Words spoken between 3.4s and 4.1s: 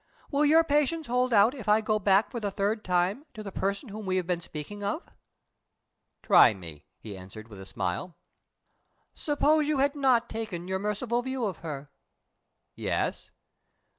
the person whom